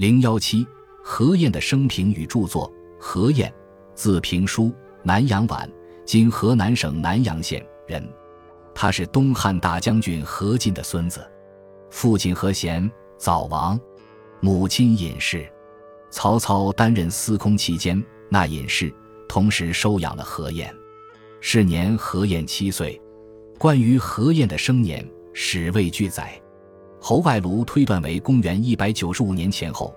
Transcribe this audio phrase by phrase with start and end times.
[0.00, 0.66] 零幺七，
[1.04, 2.72] 何晏的生平与著作。
[2.98, 3.52] 何晏，
[3.94, 5.68] 字平叔，南阳宛
[6.06, 8.02] （今河南省南阳县）人。
[8.74, 11.20] 他是东汉大将军何进的孙子，
[11.90, 13.78] 父亲何贤早亡，
[14.40, 15.46] 母亲尹氏。
[16.10, 18.90] 曹操担任司空期间，那尹氏
[19.28, 20.74] 同时收养了何晏。
[21.42, 22.98] 是年何晏七岁。
[23.58, 26.40] 关于何晏的生年，史未记载。
[27.00, 29.94] 侯外庐推断为公元一百九十五年前后，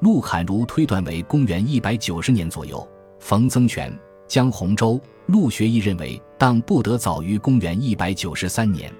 [0.00, 2.86] 陆侃如推断为公元一百九十年左右。
[3.20, 3.96] 冯曾权、
[4.26, 8.90] 江洪洲、陆学义认为当不得早于公元一百九十三年。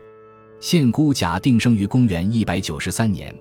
[0.60, 3.34] 现姑假定生于公元一百九十三年，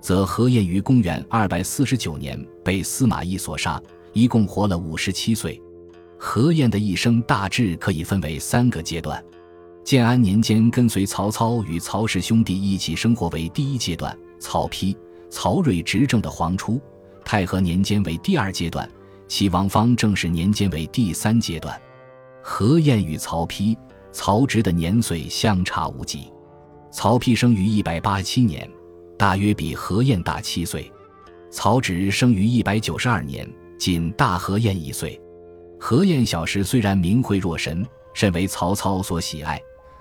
[0.00, 3.80] 则何晏于公元二百四十九年被司马懿所杀，
[4.14, 5.60] 一共活了五十七岁。
[6.16, 9.22] 何晏的一生大致可以分为三个阶段。
[9.88, 14.94] 建安年间，跟随曹操与曹氏兄弟一起生活为第一阶段；曹丕、
[15.30, 16.78] 曹睿执政的黄初、
[17.24, 18.86] 太和年间为第二阶段；
[19.28, 21.80] 齐王方正式年间为第三阶段。
[22.42, 23.74] 何晏与曹丕、
[24.12, 26.30] 曹植的年岁相差无几。
[26.90, 28.70] 曹丕生于一百八十七年，
[29.16, 30.82] 大约比何晏大七岁；
[31.50, 35.18] 曹植生于一百九十二年，仅大何晏一岁。
[35.80, 39.58] 何晏小时虽然名讳若神，甚为曹操所喜爱。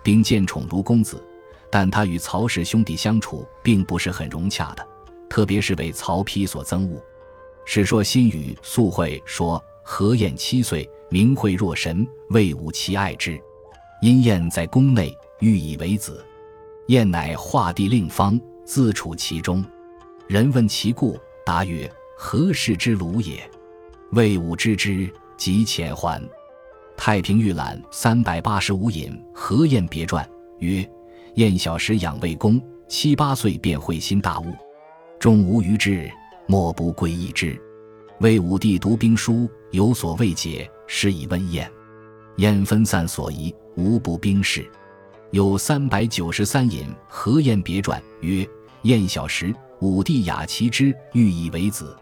[0.07, 1.21] 并见宠如公子，
[1.69, 4.87] 但他与曹氏兄弟相处并不是很融洽的，
[5.27, 6.95] 特别是为曹丕所憎恶。
[7.65, 13.37] 《史说新语·素会》说：“何晏七岁，名讳若神，魏武其爱之。
[14.01, 16.25] 因晏在宫内，欲以为子。
[16.85, 19.61] 晏乃画地令方，自处其中。
[20.25, 23.43] 人问其故，答曰：‘何氏之鲁也？’
[24.13, 26.17] 魏武知之，即遣还。”
[26.97, 30.27] 《太平御览》三百八十五引何晏别传
[30.59, 30.85] 曰：
[31.35, 34.51] 晏小时养魏公，七八岁便会心大悟，
[35.19, 36.11] 终无余志，
[36.47, 37.57] 莫不归意之。
[38.19, 41.69] 魏武帝读兵书，有所未解，时以问晏。
[42.37, 44.69] 晏分散所疑，无不兵事。
[45.31, 48.45] 有三百九十三引何晏别传曰：
[48.81, 51.95] 晏小时，武帝雅其之，欲以为子，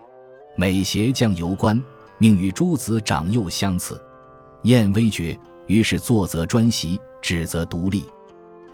[0.55, 1.79] 每携将游官，
[2.17, 4.01] 命与诸子长幼相次。
[4.65, 8.03] 晏微觉，于是坐则专席，止则独立。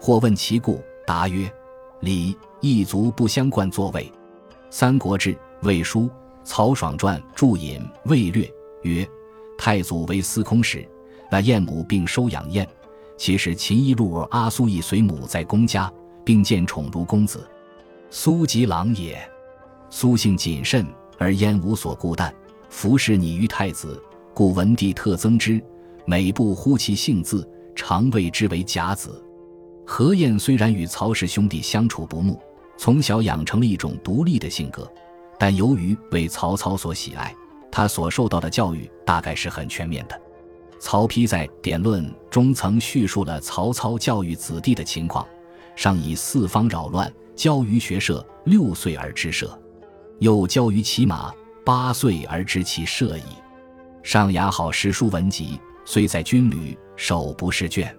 [0.00, 1.52] 或问其故，答曰
[2.00, 4.10] ：“礼一族不相冠座位。”
[4.70, 6.00] 《三国志·魏书·
[6.44, 8.44] 曹爽传》注引《魏略》
[8.84, 9.06] 曰
[9.58, 10.88] ：“太祖为司空时，
[11.30, 12.66] 那晏母并收养晏，
[13.18, 15.92] 其实秦一路儿阿苏亦随母在公家，
[16.24, 17.46] 并见宠如公子。
[18.08, 19.20] 苏吉郎也。
[19.90, 20.86] 苏性谨慎，
[21.18, 22.32] 而燕无所顾惮，
[22.70, 25.62] 服侍拟于太子，故文帝特增之。”
[26.04, 29.22] 每不呼其姓字，常谓之为甲子。
[29.86, 32.40] 何晏虽然与曹氏兄弟相处不睦，
[32.76, 34.90] 从小养成了一种独立的性格，
[35.38, 37.34] 但由于为曹操所喜爱，
[37.70, 40.20] 他所受到的教育大概是很全面的。
[40.80, 45.26] 曹丕在《典论》中曾叙述了曹操教育子弟的情况，
[45.76, 49.46] 上以四方扰乱，教于学射，六岁而知射；
[50.18, 51.32] 又教于骑马，
[51.64, 53.22] 八岁而知其射矣。
[54.02, 55.60] 上雅好诗书文集。
[55.84, 57.94] 虽在军旅，手不释卷，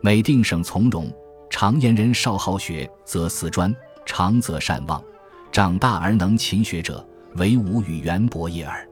[0.00, 1.12] 每定省从容。
[1.48, 3.72] 常言人少好学，则思专；
[4.04, 5.02] 长则善忘。
[5.52, 8.86] 长大而能勤学者，唯吾与元伯也耳。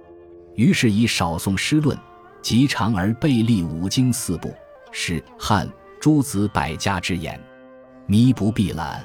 [0.55, 1.99] 于是以少诵诗论，
[2.41, 4.55] 及长而背历五经四部，
[4.93, 5.69] 是汉
[6.01, 7.39] 诸子百家之言，
[8.07, 9.01] 弥不必览。《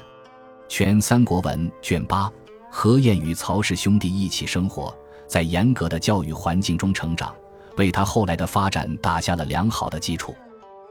[0.68, 2.30] 全三国文》卷八。
[2.72, 4.96] 何晏与曹氏兄弟一起生活
[5.26, 7.34] 在严格的教育环境中成长。
[7.80, 10.36] 为他后来的发展打下了良好的基础。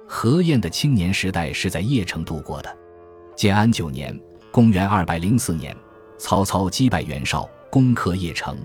[0.08, 2.78] 何晏的青年时代是在邺城度过的。
[3.36, 4.20] 建安九年
[4.50, 5.78] （公元204年），
[6.18, 8.58] 曹操击败袁绍，攻克邺城，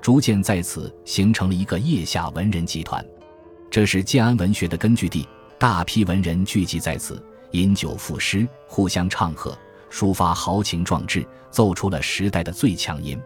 [0.00, 3.04] 逐渐在此形成了一个邺下文人集团。
[3.68, 5.26] 这是建安文学的根据地，
[5.58, 9.58] 大批文人聚集在此，饮酒赋诗，互相唱和，
[9.90, 13.20] 抒发豪情壮志，奏出了时代的最强音。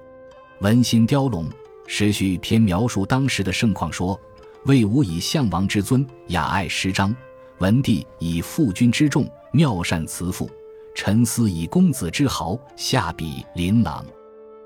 [0.60, 1.46] 文心雕龙
[1.86, 4.18] 时序篇描述当时的盛况说。
[4.66, 7.14] 魏武以项王之尊，雅爱诗章；
[7.58, 10.44] 文帝以父君之重，妙善辞赋；
[10.92, 14.04] 陈思以公子之豪，下笔琳琅，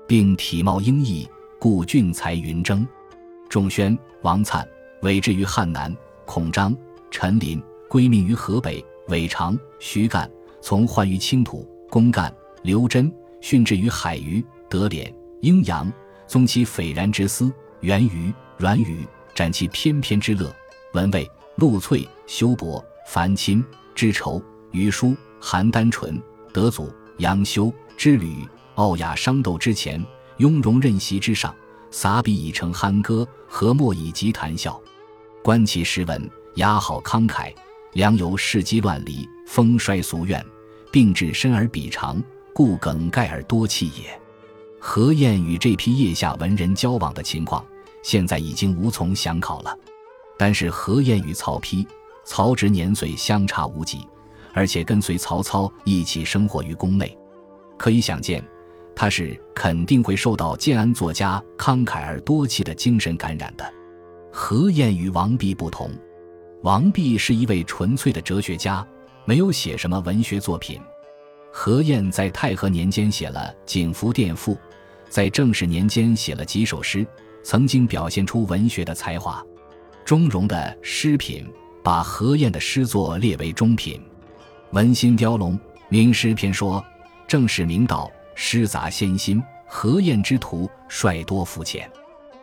[0.07, 2.85] 并体貌英逸，故俊才云蒸。
[3.47, 4.65] 仲宣、王粲
[5.03, 5.95] 委之于汉南，
[6.25, 6.75] 孔章、
[7.11, 10.27] 陈琳归命于河北，韦长、徐干
[10.61, 12.33] 从宦于青土，公干、
[12.63, 15.93] 刘桢训之于海虞，德敛、阴阳
[16.25, 19.05] 宗其斐然之思，源于阮宇。
[19.33, 20.53] 展其翩翩之乐，
[20.93, 23.63] 文蔚、陆翠、修伯、樊钦、
[23.95, 24.41] 知愁、
[24.71, 26.21] 余书、邯郸淳、
[26.53, 30.03] 德祖、杨修、之履、傲雅商斗之前，
[30.37, 31.53] 雍容任席之上，
[31.91, 34.79] 洒笔已成酣歌，和墨以及谈笑。
[35.43, 37.53] 观其诗文，雅好慷慨，
[37.93, 40.45] 良由世机乱离，风衰俗怨，
[40.91, 42.21] 并至深而笔长，
[42.53, 44.19] 故梗概而多气也。
[44.79, 47.65] 何晏与这批腋下文人交往的情况，
[48.01, 49.77] 现在已经无从想考了。
[50.37, 51.85] 但是何晏与曹丕、
[52.23, 53.99] 曹植年岁相差无几，
[54.53, 57.15] 而且跟随曹操一起生活于宫内，
[57.77, 58.43] 可以想见，
[58.95, 63.73] 他是肯定会受到建安作家慷慨而多气的精神感染的。
[64.31, 65.91] 何晏与王弼不同，
[66.63, 68.85] 王弼是一位纯粹的哲学家，
[69.25, 70.81] 没有写什么文学作品。
[71.53, 74.55] 何晏在太和年间写了《景福殿赋》，
[75.09, 77.05] 在正始年间写了几首诗，
[77.43, 79.43] 曾经表现出文学的才华。
[80.05, 81.45] 钟嵘的《诗品》
[81.83, 83.99] 把何晏的诗作列为中品，
[84.71, 85.57] 《文心雕龙·
[85.89, 86.83] 名诗篇》说
[87.27, 89.41] ：“正是明道，诗杂先心。
[89.67, 91.89] 何晏之徒，率多肤浅。”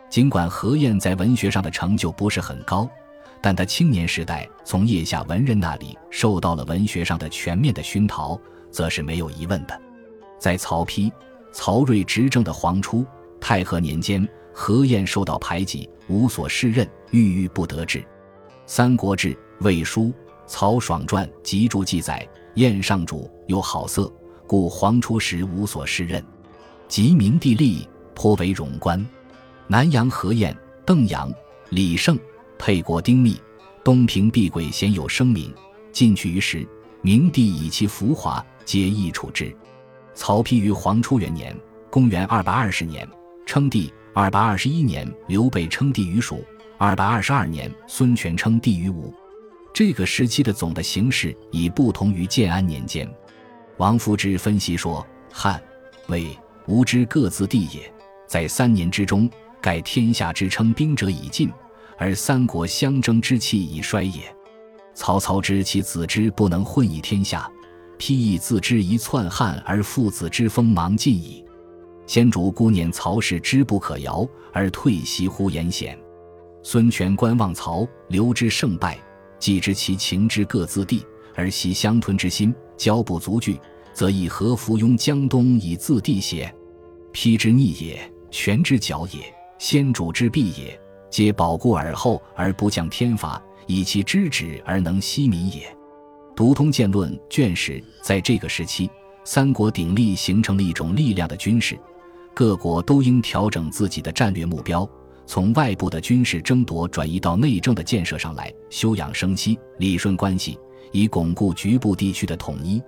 [0.09, 2.89] 尽管何晏在文学上的成就不是很高，
[3.41, 8.39] 但他青年时代从腋下文人那里受到了文学上的全面的熏陶。
[8.71, 9.81] 则是没有疑问的。
[10.37, 11.11] 在曹丕、
[11.51, 13.03] 曹睿执政的黄初、
[13.41, 14.29] 太和年间，
[14.61, 17.99] 何晏受到排挤，无所适任，郁郁不得志。
[18.65, 20.07] 《三国志·魏书·
[20.47, 24.11] 曹爽传》集注记载：晏上主有好色，
[24.45, 26.21] 故黄初时无所适任。
[26.89, 29.03] 及明帝立，颇为荣官。
[29.65, 30.53] 南阳何晏、
[30.85, 31.31] 邓阳、
[31.69, 32.19] 李胜、
[32.57, 33.41] 沛国丁密、
[33.81, 35.55] 东平毕轨鲜有声名，
[35.93, 36.67] 进去于时，
[37.01, 38.45] 明帝以其浮华。
[38.65, 39.55] 皆易处之。
[40.13, 41.57] 曹丕于黄初元年
[41.89, 43.07] （公元220年）
[43.47, 43.91] 称帝
[44.21, 46.43] 二百二十一年刘备称帝于蜀
[46.77, 49.13] 二百二十二年孙权称帝于吴。
[49.73, 53.09] 这个时期的总的形势已不同于建安年间。
[53.77, 55.63] 王夫之分析说：“汉、
[56.07, 56.37] 魏、
[56.67, 57.89] 吴之各自帝也，
[58.27, 59.29] 在三年之中，
[59.61, 61.49] 盖天下之称兵者已尽，
[61.97, 64.23] 而三国相争之气已衰也。
[64.93, 67.49] 曹操知其子之不能混以天下。”
[67.97, 71.45] 披亦自知一篡汉而父子之锋芒尽矣。
[72.09, 75.95] 先主孤念曹氏之不可摇，而退席乎言险。
[76.63, 78.97] 孙权观望曹刘之胜败，
[79.37, 83.59] 既知其情之各自地，而系相吞之心，交不足惧，
[83.93, 86.51] 则以何服庸江东以自地邪？
[87.13, 95.71] 丕之逆也，权之矫也，先主之弊也，皆保固尔后而不降天法，以其知止而能息民也。
[96.35, 98.89] 读通鉴论卷十，在这个时期，
[99.23, 101.77] 三国鼎立形成了一种力量的军事，
[102.39, 104.89] 各国都应调整自己的战略目标，
[105.25, 110.57] 从外部的军事争夺转移到内政的建设上来，休养生息，理顺关系，
[110.93, 112.81] 以巩固局部地区的统一。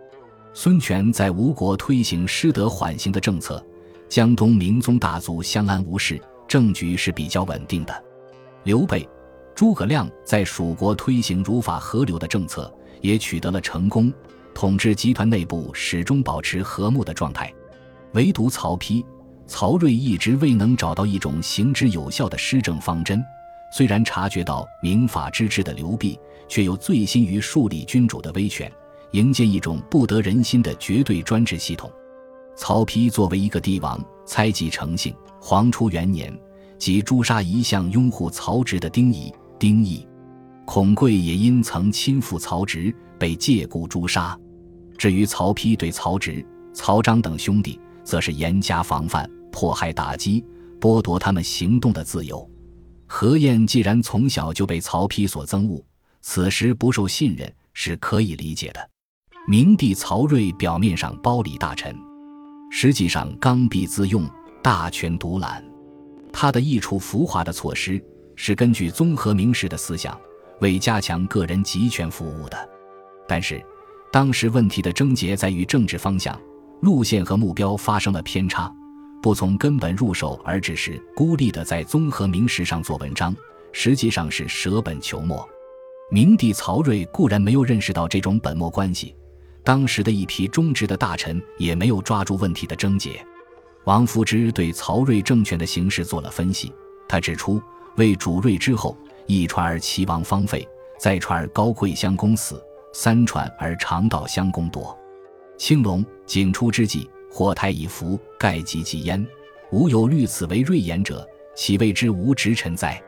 [0.54, 3.62] 孙权在吴国推行失德缓刑的政策，
[4.08, 8.04] 江东明宗大族相安无事，政局是比较稳定的。
[8.64, 9.06] 刘备、
[9.54, 12.74] 诸葛亮在蜀国推行儒法合流的政策。
[13.02, 14.14] 也取得了成功，
[14.54, 17.54] 统治集团内部始终保持和睦的状态，
[18.14, 19.04] 唯独曹丕、
[19.48, 23.24] 曹睿一直未能找到一种行之有效的施政方针。
[23.74, 28.72] 虽然察觉到明法之治的流弊，却又醉心于树立君主的威权，
[29.12, 31.92] 营建一种不得人心的绝对专制系统。
[32.56, 35.14] 曹丕作为一个帝王，猜忌成性。
[35.40, 36.38] 黄初元年，
[36.78, 40.06] 即诛杀一向拥护曹植的丁仪、丁义。
[40.66, 44.38] 孔贵也因曾亲附曹植，被借故诛杀。
[44.98, 47.80] 至于曹丕对曹植、曹彰等兄弟，
[48.12, 50.44] 则是严加防范，迫害打击，
[50.82, 52.46] 剥夺他们行动的自由。
[53.08, 55.82] 何晏既然从小就被曹丕所憎恶，
[56.20, 58.90] 此时不受信任是可以理解的。
[59.48, 61.96] 明帝曹睿表面上包礼大臣，
[62.70, 64.30] 实际上刚愎自用，
[64.62, 65.64] 大权独揽。
[66.34, 68.04] 他的易处浮华的措施，
[68.36, 70.20] 是根据综合明史的思想。
[70.60, 72.70] 为加强个人集权服务的，
[73.26, 73.64] 但是，
[74.12, 76.38] 当时问题的症结在于政治方向、
[76.82, 78.72] 路线和目标发生了偏差，
[79.22, 83.36] 不从根本入手，而只是孤立的在综合名实上做文章，
[83.72, 85.48] 实际上是舍本求末。
[86.10, 89.16] 明帝曹睿固然没有认识到这种本末关系，
[89.64, 93.26] 当时的一批忠直的大臣也没有抓住问题的症结。
[93.86, 96.74] 王夫之对曹睿政权的形势做了分析，
[97.08, 97.62] 他指出，
[97.96, 98.98] 为主睿之后。
[99.28, 100.68] 一传而齐王方废，
[101.00, 102.62] 再传而高贵相公死，
[102.92, 104.98] 三传而长道相公夺。
[105.62, 109.24] 青龙景初之际，火胎已伏，盖及其焉。
[109.72, 111.24] 吾有虑此为锐言者，
[111.56, 113.00] 岂谓之无直臣哉？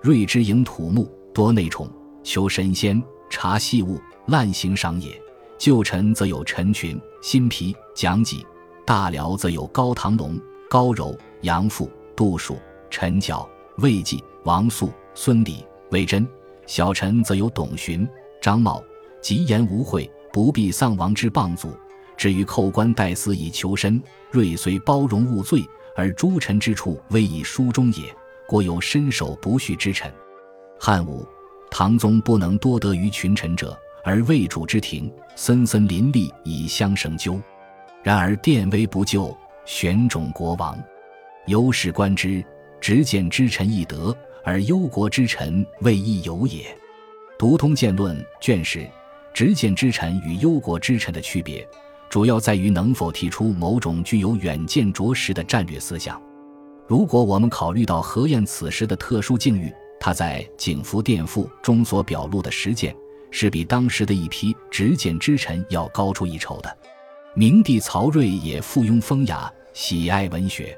[0.00, 1.86] 锐之营土木，多内宠，
[2.22, 5.10] 求神仙，察细物，滥行赏也。
[5.58, 8.38] 旧臣则有陈群、辛毗、蒋济；
[8.86, 10.40] 大辽则有高唐龙、
[10.70, 12.56] 高柔、杨阜、杜蜀、
[12.88, 16.24] 陈角、魏济、王肃、孙礼、魏真；
[16.66, 18.08] 小臣则有董询、
[18.40, 18.82] 张茂、
[19.20, 21.70] 吉言无讳，不必丧亡之谤祖。
[22.20, 23.98] 至于寇官待私以求身，
[24.30, 25.64] 瑞虽包容勿罪，
[25.96, 28.14] 而诸臣之处未以书中也。
[28.46, 30.12] 国有身守不恤之臣。
[30.78, 31.26] 汉武、
[31.70, 33.74] 唐宗不能多得于群臣者，
[34.04, 37.40] 而魏主之庭，森森林立以相绳纠。
[38.02, 39.34] 然而殿威不就，
[39.64, 40.78] 选种国王，
[41.46, 42.44] 由是观之，
[42.82, 46.66] 执谏之臣易得，而忧国之臣未易有也。
[47.38, 48.86] 读通鉴论卷十，
[49.32, 51.66] 执谏之臣与忧国之臣的区别，
[52.10, 56.20] 主要在于能否提出某种具有远见卓识的战略思想。
[56.88, 62.92] 如果我们考虑到何晏此时的特殊境遇，他在《景福殿赋》中所表露的实践，
[63.30, 66.78] 是比当时的一批执剑之臣要高出一筹的。
[67.32, 70.76] 明帝曹睿也附庸风雅，喜爱文学，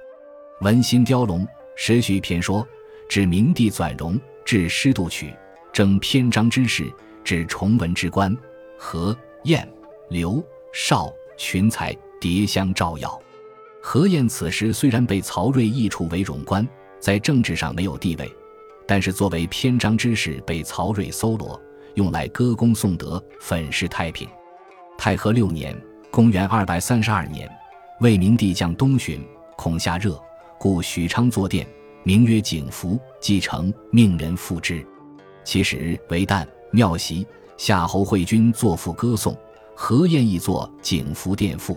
[0.65, 1.47] 《文心雕龙》
[1.77, 2.67] 时序篇说：
[3.09, 5.35] 指明帝纂容，治诗度曲，
[5.73, 6.93] 征篇章之事，
[7.25, 8.37] 指崇文之官。
[8.77, 9.67] 何晏、
[10.11, 11.11] 刘邵
[11.43, 13.21] 群才迭相照耀。
[13.83, 16.67] 何晏此时虽然被曹睿议处为冗官，
[17.01, 18.33] 在政治上没有地位，
[18.87, 21.61] 但是作为篇章之士被曹睿搜罗，
[21.95, 24.29] 用来歌功颂德，粉饰太平。
[24.97, 25.77] 太和六年。
[26.13, 27.51] 公元二百三十二年，
[28.01, 29.19] 魏明帝将东巡，
[29.57, 30.21] 恐下热，
[30.59, 31.67] 故许昌作殿，
[32.05, 34.87] 名曰景福，继承命人赋之。
[35.43, 39.35] 其实为旦庙席，夏侯惠君作赋歌颂，
[39.85, 41.75] 何晏亦作《景福殿赋》。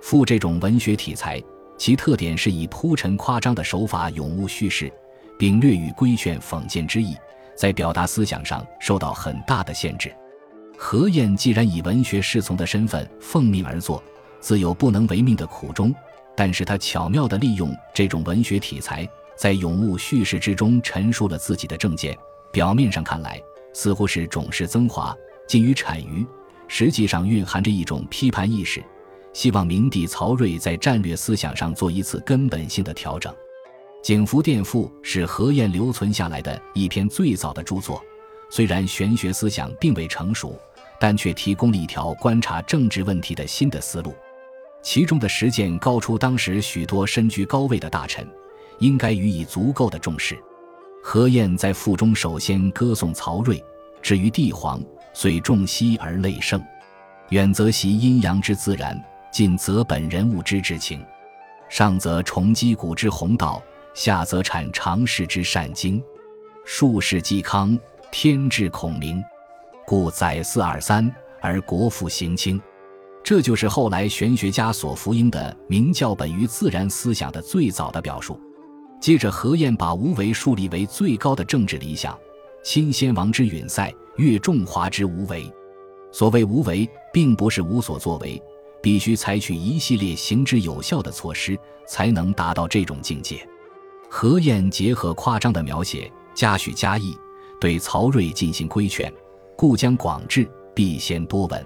[0.00, 1.42] 赋这种文学题材，
[1.76, 4.88] 其特点是以铺陈夸张的手法咏物叙事，
[5.36, 7.16] 并略与规劝讽谏之意，
[7.56, 10.14] 在表达思想上受到很大的限制。
[10.78, 14.00] 何晏既然以文学侍从的身份奉命而作，
[14.38, 15.92] 自有不能违命的苦衷。
[16.36, 19.04] 但是他巧妙地利用这种文学题材，
[19.36, 22.16] 在咏物叙事之中陈述了自己的政见。
[22.52, 23.42] 表面上看来，
[23.74, 25.12] 似乎是种式增华，
[25.48, 26.24] 近于产于，
[26.74, 28.82] 实际上蕴含着一种批判意识，
[29.34, 33.30] 希望明帝曹睿在战略思想上做一次根本性的调整。
[34.02, 38.02] 《景福殿赋》是何晏留存下来的一篇最早的著作，
[38.48, 40.58] 虽然玄学思想并未成熟。
[40.98, 44.14] 但却提供了一条观察政治问题的新的思路，
[44.84, 48.24] 其中的实践高出当时许多身居高位的大臣，
[48.78, 50.38] 应该予以足够的重视。
[51.02, 53.60] 何晏在赋中首先歌颂曹睿，
[54.00, 54.80] 至于帝皇，
[55.12, 56.62] 遂重息而泪盛，
[57.28, 59.00] 远则习阴阳之自然，
[59.30, 61.04] 近则本人物之至情，
[61.68, 63.62] 上则崇击古之宏道，
[63.94, 66.02] 下则阐常世之善经，
[66.64, 67.78] 术士嵇康，
[68.10, 69.22] 天志孔明。
[69.84, 72.60] 故载四二三而国富行轻，
[73.22, 78.40] 这就是后来玄学家所福音的明教本于自然思想的最早的表述。
[79.00, 82.16] 接着，何晏把无为树立为最高的政治理想，
[82.62, 85.50] 亲先王之允塞，越众华之无为。
[86.10, 88.40] 所谓无为，并不是无所作为，
[88.82, 93.46] 必须采取一系列行之有效的措施，才能达到这种境界。
[94.10, 97.16] 何晏结合夸张的描写，加叙加意，
[97.60, 99.12] 对曹睿进行规劝。
[99.56, 101.64] 故将广志，必先多闻，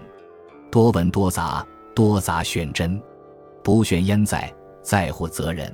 [0.71, 3.03] 多闻多杂，多杂选真，
[3.65, 4.53] 不选焉在？
[4.83, 5.73] 在乎责人。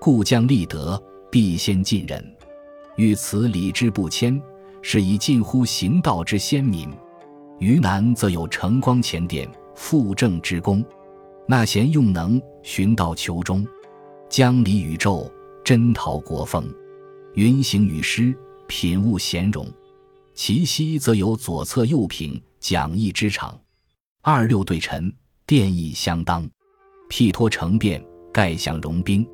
[0.00, 2.36] 故将立德，必先近人。
[2.96, 4.42] 欲此礼之不谦，
[4.82, 6.90] 是以近乎行道之先民。
[7.58, 10.84] 于南则有承光前典，复政之功。
[11.46, 13.66] 纳贤用能，循道求忠，
[14.28, 15.30] 将礼宇宙，
[15.64, 16.68] 真陶国风。
[17.34, 18.36] 云行雨施，
[18.66, 19.66] 品物贤容。
[20.34, 23.58] 其西则有左侧右品讲义之长，
[24.22, 25.12] 二六对陈，
[25.46, 26.48] 殿意相当。
[27.08, 29.26] 辟托成变，盖享容兵，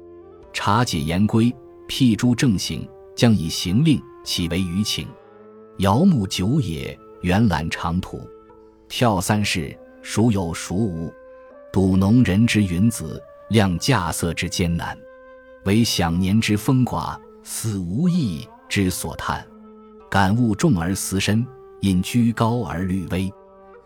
[0.52, 1.54] 察解言规，
[1.86, 5.06] 辟诸正行，将以行令，岂为余情？
[5.78, 8.20] 遥目久也，远览长途，
[8.88, 11.12] 跳三世，孰有孰无？
[11.72, 14.98] 睹农人之云子，量稼穑之艰难，
[15.66, 19.46] 唯享年之风寡，死无益之所叹。
[20.10, 21.46] 感悟重而思深，
[21.80, 23.32] 因居高而虑微，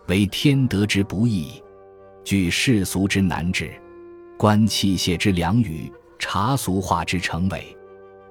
[0.07, 1.61] 为天德之不易，
[2.23, 3.71] 举世俗之难治，
[4.35, 7.77] 观器械之良语，察俗化之成伪，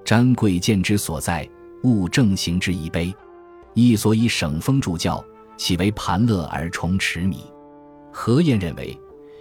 [0.03, 1.49] 瞻贵贱之所在，
[1.83, 3.13] 悟正行之宜卑。
[3.73, 5.23] 亦所以省风助教，
[5.57, 7.45] 岂为盘乐而重持米？
[8.11, 8.97] 何晏认为，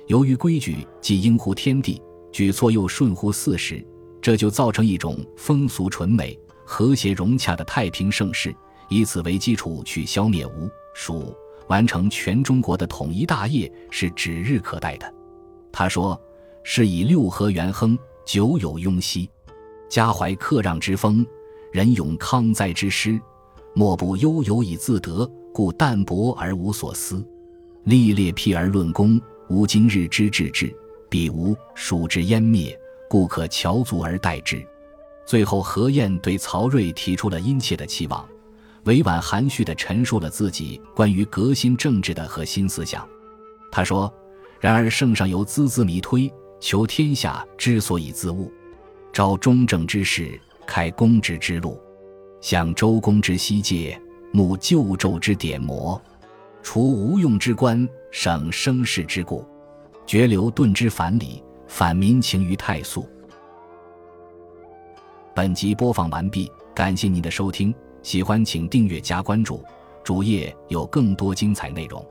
[0.07, 3.85] 由于规矩既应乎天地，举措又顺乎四时，
[4.21, 6.39] 这就造成一种风俗纯美。
[6.65, 8.55] 和谐融洽的太平盛世，
[8.89, 11.35] 以此为基础去消灭吴、蜀，
[11.67, 15.15] 完成全中国的统一大业是指日可待的。
[15.71, 16.19] 他说
[16.65, 19.29] ：“是以六合元亨，久有雍熙。
[19.91, 21.27] 家怀克让之风，
[21.73, 23.21] 人咏康哉之诗，
[23.75, 27.25] 莫不悠游以自得，故淡泊而无所思。
[27.85, 30.75] 历列辟而论功，无今日之至志，
[31.09, 34.65] 彼无蜀之湮灭，故可翘足而待之。
[35.25, 38.29] 最后，何晏对曹睿提出了殷切的期望，
[38.85, 43.09] 委婉含蓄地陈述了自己关于革新政治的核心思想。
[43.71, 44.13] 他说
[44.61, 48.53] ：“然而圣上犹孜孜弥推，求天下之所以自悟，
[49.13, 51.81] 昭忠正之士，开公职之路，
[52.43, 53.99] 向周公之西界，
[54.33, 55.99] 慕旧纣之典魔。”
[56.63, 59.45] 除无用之官，省生事之故，
[60.07, 63.09] 绝流顿之反礼，反民情于太素。
[65.35, 69.65] 本集播放完毕，感谢您的收听，喜欢请订阅加关注，
[70.05, 72.05] 主页有更多精彩内容。